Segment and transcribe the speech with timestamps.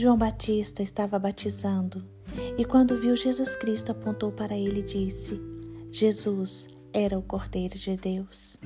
[0.00, 2.04] João Batista estava batizando
[2.56, 5.40] e, quando viu Jesus Cristo, apontou para ele e disse:
[5.90, 8.58] Jesus era o Cordeiro de Deus.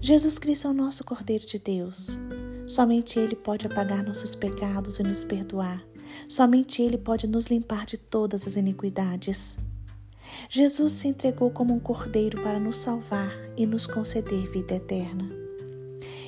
[0.00, 2.18] Jesus Cristo é o nosso Cordeiro de Deus.
[2.66, 5.86] Somente Ele pode apagar nossos pecados e nos perdoar.
[6.28, 9.56] Somente Ele pode nos limpar de todas as iniquidades.
[10.50, 15.30] Jesus se entregou como um cordeiro para nos salvar e nos conceder vida eterna.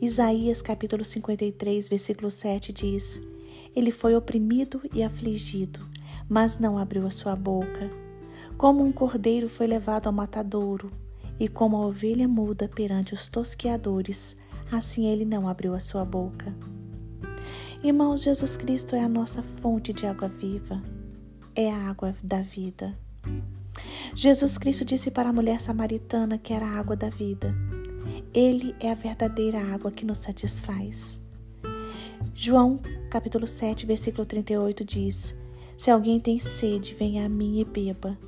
[0.00, 3.31] Isaías capítulo 53, versículo 7 diz:
[3.74, 5.88] Ele foi oprimido e afligido,
[6.28, 7.90] mas não abriu a sua boca.
[8.56, 10.90] Como um cordeiro foi levado ao matadouro,
[11.40, 14.36] e como a ovelha muda perante os tosqueadores,
[14.70, 16.54] assim ele não abriu a sua boca.
[17.82, 20.80] Irmãos, Jesus Cristo é a nossa fonte de água viva,
[21.54, 22.96] é a água da vida.
[24.14, 27.54] Jesus Cristo disse para a mulher samaritana que era a água da vida.
[28.32, 31.20] Ele é a verdadeira água que nos satisfaz.
[32.34, 32.80] João,
[33.12, 35.38] capítulo 7, versículo 38 diz:
[35.76, 38.18] Se alguém tem sede, venha a mim e beba.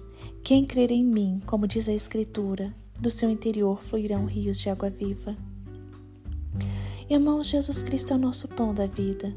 [0.42, 4.90] Quem crer em mim, como diz a Escritura, do seu interior fluirão rios de água
[4.90, 5.34] viva.
[7.08, 9.34] Irmãos, Jesus Cristo é o nosso pão da vida.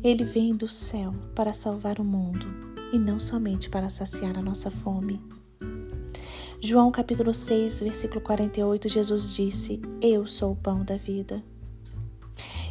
[0.00, 2.46] Ele vem do céu para salvar o mundo
[2.92, 5.20] e não somente para saciar a nossa fome.
[6.60, 11.42] João capítulo 6, versículo 48, Jesus disse: Eu sou o pão da vida.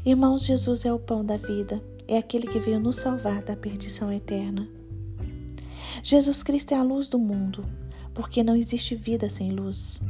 [0.03, 4.11] Irmãos, Jesus é o pão da vida, é aquele que veio nos salvar da perdição
[4.11, 4.67] eterna.
[6.02, 7.63] Jesus Cristo é a luz do mundo,
[8.16, 10.02] porque não existe vida sem luz.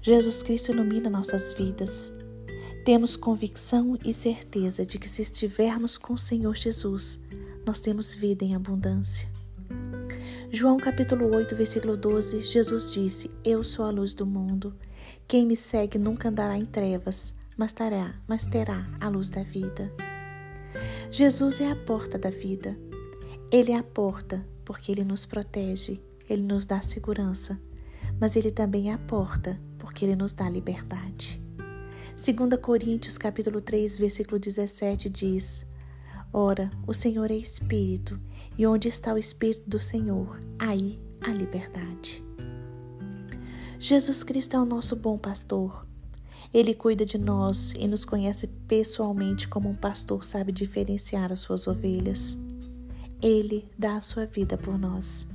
[0.00, 2.10] Jesus Cristo ilumina nossas vidas.
[2.82, 7.22] Temos convicção e certeza de que se estivermos com o Senhor Jesus,
[7.66, 9.28] nós temos vida em abundância.
[10.50, 14.74] João capítulo 8, versículo 12, Jesus disse: Eu sou a luz do mundo.
[15.28, 19.92] Quem me segue nunca andará em trevas, mas terá, mas terá a luz da vida.
[21.10, 22.74] Jesus é a porta da vida.
[23.52, 27.60] Ele é a porta porque ele nos protege, ele nos dá segurança,
[28.18, 31.38] mas ele também é a porta porque ele nos dá liberdade.
[32.16, 35.66] 2 Coríntios capítulo 3, versículo 17 diz:
[36.32, 38.18] Ora, o Senhor é Espírito,
[38.56, 42.24] e onde está o Espírito do Senhor, aí a liberdade.
[43.78, 45.89] Jesus Cristo é o nosso bom pastor.
[46.52, 51.68] Ele cuida de nós e nos conhece pessoalmente como um pastor sabe diferenciar as suas
[51.68, 52.36] ovelhas.
[53.22, 55.28] Ele dá a sua vida por nós.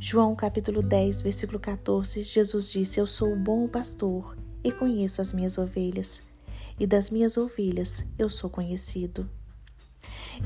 [0.00, 5.34] João capítulo 10, versículo 14, Jesus disse: Eu sou o bom pastor e conheço as
[5.34, 6.22] minhas ovelhas,
[6.80, 9.28] e das minhas ovelhas eu sou conhecido.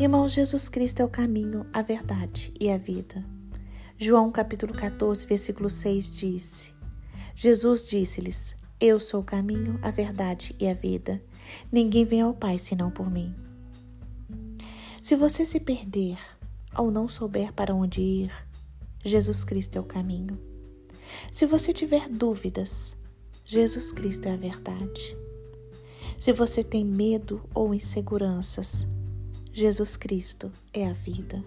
[0.01, 3.25] Irmãos, Jesus Cristo é o caminho, a verdade e a vida.
[3.97, 6.73] João capítulo 14, versículo 6 disse:
[7.37, 11.23] Jesus disse-lhes: Eu sou o caminho, a verdade e a vida.
[11.71, 13.33] Ninguém vem ao Pai senão por mim.
[15.01, 16.19] Se você se perder
[16.77, 18.33] ou não souber para onde ir,
[19.05, 20.37] Jesus Cristo é o caminho.
[21.31, 22.97] Se você tiver dúvidas,
[23.45, 25.17] Jesus Cristo é a verdade.
[26.19, 28.85] Se você tem medo ou inseguranças,
[29.53, 31.41] Jesus Cristo é a vida.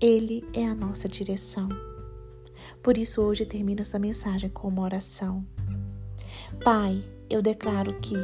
[0.00, 1.68] Ele é a nossa direção.
[2.82, 5.44] Por isso, hoje termino essa mensagem com uma oração.
[6.56, 8.16] Pai, eu declaro que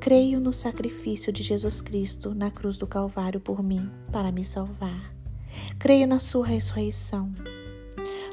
[0.00, 5.14] creio no sacrifício de Jesus Cristo na cruz do Calvário por mim, para me salvar.
[5.78, 7.32] Creio na Sua ressurreição.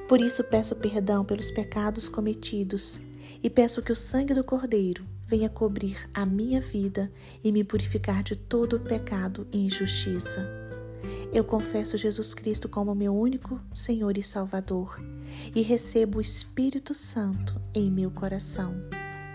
[0.08, 3.02] Por isso, peço perdão pelos pecados cometidos
[3.42, 7.12] e peço que o sangue do Cordeiro venha cobrir a minha vida
[7.44, 10.48] e me purificar de todo pecado e injustiça.
[11.34, 15.02] Eu confesso Jesus Cristo como meu único Senhor e Salvador
[15.56, 18.76] e recebo o Espírito Santo em meu coração.